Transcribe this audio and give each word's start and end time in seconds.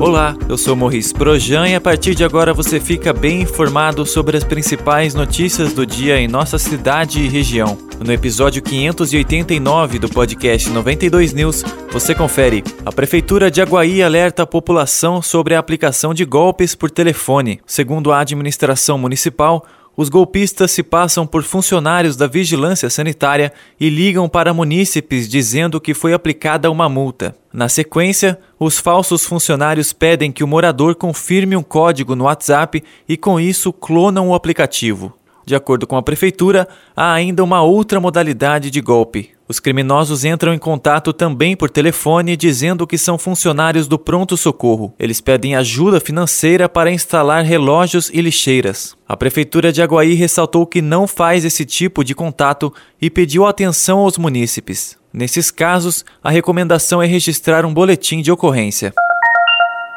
Olá, 0.00 0.36
eu 0.48 0.58
sou 0.58 0.74
Morris 0.74 1.12
Projan 1.12 1.68
e 1.68 1.74
a 1.76 1.80
partir 1.80 2.16
de 2.16 2.24
agora 2.24 2.52
você 2.52 2.80
fica 2.80 3.12
bem 3.12 3.42
informado 3.42 4.04
sobre 4.04 4.36
as 4.36 4.42
principais 4.42 5.14
notícias 5.14 5.72
do 5.72 5.86
dia 5.86 6.18
em 6.18 6.26
nossa 6.26 6.58
cidade 6.58 7.22
e 7.22 7.28
região. 7.28 7.78
No 8.04 8.12
episódio 8.12 8.60
589 8.60 10.00
do 10.00 10.08
podcast 10.08 10.68
92 10.68 11.32
News, 11.32 11.62
você 11.92 12.12
confere. 12.12 12.64
A 12.84 12.90
Prefeitura 12.90 13.52
de 13.52 13.62
Aguaí 13.62 14.02
alerta 14.02 14.42
a 14.42 14.46
população 14.46 15.22
sobre 15.22 15.54
a 15.54 15.60
aplicação 15.60 16.12
de 16.12 16.24
golpes 16.24 16.74
por 16.74 16.90
telefone. 16.90 17.60
Segundo 17.64 18.10
a 18.10 18.18
administração 18.18 18.98
municipal, 18.98 19.64
os 19.96 20.08
golpistas 20.08 20.70
se 20.70 20.82
passam 20.82 21.26
por 21.26 21.42
funcionários 21.42 22.16
da 22.16 22.26
vigilância 22.26 22.90
sanitária 22.90 23.52
e 23.78 23.88
ligam 23.88 24.28
para 24.28 24.54
munícipes 24.54 25.28
dizendo 25.28 25.80
que 25.80 25.94
foi 25.94 26.12
aplicada 26.12 26.70
uma 26.70 26.88
multa. 26.88 27.34
Na 27.52 27.68
sequência, 27.68 28.38
os 28.58 28.78
falsos 28.78 29.24
funcionários 29.24 29.92
pedem 29.92 30.32
que 30.32 30.42
o 30.42 30.48
morador 30.48 30.94
confirme 30.94 31.56
um 31.56 31.62
código 31.62 32.16
no 32.16 32.24
WhatsApp 32.24 32.82
e, 33.08 33.16
com 33.16 33.38
isso, 33.38 33.72
clonam 33.72 34.30
o 34.30 34.34
aplicativo. 34.34 35.12
De 35.46 35.54
acordo 35.54 35.86
com 35.86 35.96
a 35.96 36.02
prefeitura, 36.02 36.66
há 36.96 37.12
ainda 37.12 37.44
uma 37.44 37.62
outra 37.62 38.00
modalidade 38.00 38.70
de 38.70 38.80
golpe. 38.80 39.33
Os 39.46 39.60
criminosos 39.60 40.24
entram 40.24 40.54
em 40.54 40.58
contato 40.58 41.12
também 41.12 41.54
por 41.54 41.68
telefone 41.68 42.34
dizendo 42.34 42.86
que 42.86 42.96
são 42.96 43.18
funcionários 43.18 43.86
do 43.86 43.98
Pronto 43.98 44.38
Socorro. 44.38 44.94
Eles 44.98 45.20
pedem 45.20 45.54
ajuda 45.54 46.00
financeira 46.00 46.66
para 46.66 46.90
instalar 46.90 47.44
relógios 47.44 48.10
e 48.12 48.22
lixeiras. 48.22 48.96
A 49.06 49.14
prefeitura 49.14 49.70
de 49.70 49.82
Aguaí 49.82 50.14
ressaltou 50.14 50.66
que 50.66 50.80
não 50.80 51.06
faz 51.06 51.44
esse 51.44 51.66
tipo 51.66 52.02
de 52.02 52.14
contato 52.14 52.72
e 53.00 53.10
pediu 53.10 53.44
atenção 53.44 53.98
aos 53.98 54.16
munícipes. 54.16 54.96
Nesses 55.12 55.50
casos, 55.50 56.06
a 56.22 56.30
recomendação 56.30 57.02
é 57.02 57.06
registrar 57.06 57.66
um 57.66 57.74
boletim 57.74 58.22
de 58.22 58.32
ocorrência. 58.32 58.94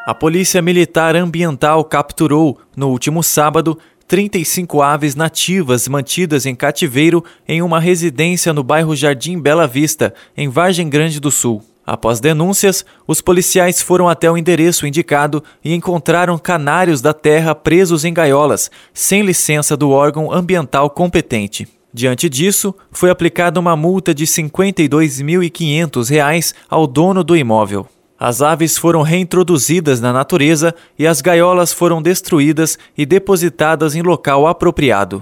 A 0.05 0.13
Polícia 0.13 0.61
Militar 0.61 1.15
Ambiental 1.15 1.83
capturou, 1.85 2.59
no 2.75 2.89
último 2.89 3.23
sábado, 3.23 3.77
35 4.07 4.81
aves 4.81 5.13
nativas 5.15 5.87
mantidas 5.87 6.45
em 6.45 6.55
cativeiro 6.55 7.23
em 7.47 7.61
uma 7.61 7.79
residência 7.79 8.51
no 8.53 8.63
bairro 8.63 8.95
Jardim 8.95 9.37
Bela 9.37 9.67
Vista, 9.67 10.13
em 10.35 10.47
Vargem 10.47 10.89
Grande 10.89 11.19
do 11.19 11.29
Sul. 11.29 11.61
Após 11.85 12.21
denúncias, 12.21 12.83
os 13.05 13.21
policiais 13.21 13.79
foram 13.81 14.09
até 14.09 14.31
o 14.31 14.37
endereço 14.37 14.87
indicado 14.87 15.43
e 15.63 15.73
encontraram 15.73 16.37
canários 16.37 17.01
da 17.01 17.13
terra 17.13 17.53
presos 17.53 18.05
em 18.05 18.13
gaiolas, 18.13 18.71
sem 18.93 19.23
licença 19.23 19.75
do 19.75 19.89
órgão 19.91 20.31
ambiental 20.31 20.89
competente. 20.89 21.67
Diante 21.93 22.29
disso, 22.29 22.73
foi 22.91 23.09
aplicada 23.09 23.59
uma 23.59 23.75
multa 23.75 24.13
de 24.13 24.25
R$ 24.25 24.29
52.500 24.29 26.53
ao 26.69 26.85
dono 26.85 27.23
do 27.23 27.35
imóvel. 27.35 27.87
As 28.19 28.41
aves 28.41 28.77
foram 28.77 29.03
reintroduzidas 29.03 30.01
na 30.01 30.11
natureza 30.11 30.73
e 30.97 31.05
as 31.05 31.21
gaiolas 31.21 31.71
foram 31.71 32.01
destruídas 32.01 32.77
e 32.97 33.05
depositadas 33.05 33.95
em 33.95 34.01
local 34.01 34.47
apropriado. 34.47 35.21